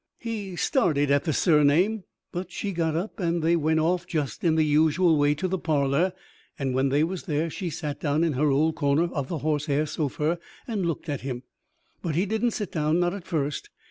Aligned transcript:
He 0.17 0.55
started 0.55 1.11
at 1.11 1.25
the 1.25 1.31
surname; 1.31 2.05
but 2.31 2.51
she 2.51 2.71
got 2.71 2.95
up, 2.95 3.19
and 3.19 3.43
they 3.43 3.55
went 3.55 3.79
off 3.79 4.07
just 4.07 4.43
in 4.43 4.55
the 4.55 4.65
usual 4.65 5.15
way 5.15 5.35
to 5.35 5.47
the 5.47 5.59
parlor; 5.59 6.13
and 6.57 6.73
when 6.73 6.89
they 6.89 7.03
was 7.03 7.25
there, 7.25 7.51
she 7.51 7.69
sat 7.69 7.99
down 7.99 8.23
in 8.23 8.33
her 8.33 8.49
old 8.49 8.73
corner 8.73 9.13
of 9.13 9.27
the 9.27 9.37
horsehair 9.37 9.85
sofa 9.85 10.39
and 10.67 10.87
looked 10.87 11.07
at 11.07 11.21
him. 11.21 11.43
But 12.01 12.15
he 12.15 12.25
didn't 12.25 12.49
sit 12.57 12.71
down 12.71 12.99
not 12.99 13.13
at 13.13 13.27
first. 13.27 13.69